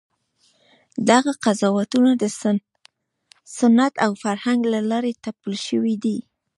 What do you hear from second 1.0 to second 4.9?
دغه قضاوتونه د سنت او فرهنګ له